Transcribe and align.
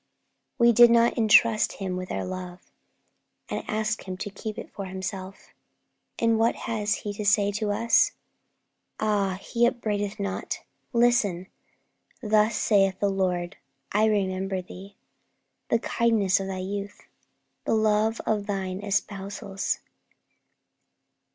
We 0.57 0.71
did 0.73 0.89
not 0.89 1.15
entrust 1.15 1.73
Him 1.73 1.95
with 1.95 2.11
our 2.11 2.25
love, 2.25 2.59
and 3.49 3.63
ask 3.67 4.07
Him 4.07 4.17
to 4.17 4.31
keep 4.31 4.57
it 4.57 4.71
for 4.73 4.85
Himself. 4.85 5.53
And 6.17 6.39
what 6.39 6.55
has 6.65 6.95
He 7.05 7.13
to 7.13 7.23
say 7.23 7.51
to 7.51 7.69
us? 7.71 8.13
Ah, 8.99 9.37
He 9.39 9.67
upbraideth 9.67 10.19
not. 10.19 10.63
Listen! 10.91 11.45
'Thus 12.19 12.55
saith 12.55 12.99
the 12.99 13.09
Lord, 13.11 13.57
I 13.91 14.05
remember 14.07 14.59
thee, 14.63 14.95
the 15.69 15.77
kindness 15.77 16.39
of 16.39 16.47
thy 16.47 16.57
youth, 16.61 17.03
the 17.65 17.75
love 17.75 18.19
of 18.25 18.47
thine 18.47 18.81
espousals.' 18.83 19.81